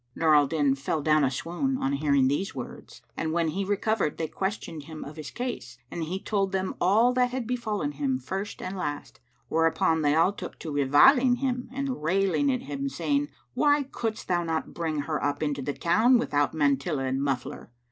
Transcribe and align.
Nur 0.15 0.33
al 0.33 0.47
Din 0.47 0.73
fell 0.73 1.03
down 1.03 1.23
a 1.23 1.29
swoon, 1.29 1.77
on 1.77 1.93
hearing 1.93 2.27
these 2.27 2.55
words; 2.55 3.03
and 3.15 3.33
when 3.33 3.49
he 3.49 3.63
recovered 3.63 4.17
they 4.17 4.27
questioned 4.27 4.85
him 4.85 5.03
of 5.05 5.15
his 5.15 5.29
case 5.29 5.77
and 5.91 6.05
he 6.05 6.19
told 6.19 6.51
them 6.51 6.73
all 6.81 7.13
that 7.13 7.29
had 7.29 7.45
befallen 7.45 7.91
him 7.91 8.17
first 8.17 8.63
and 8.63 8.75
last; 8.75 9.19
whereupon 9.47 10.01
they 10.01 10.15
all 10.15 10.33
took 10.33 10.57
to 10.57 10.71
reviling 10.71 11.35
him 11.35 11.69
and 11.71 12.01
railing 12.01 12.51
at 12.51 12.63
him, 12.63 12.89
saying, 12.89 13.27
"Why 13.53 13.83
couldst 13.91 14.27
thou 14.27 14.43
not 14.43 14.73
bring 14.73 15.01
her 15.01 15.23
up 15.23 15.43
into 15.43 15.61
the 15.61 15.71
town 15.73 16.17
without 16.17 16.51
mantilla 16.55 17.03
and 17.05 17.21
muffler?" 17.21 17.69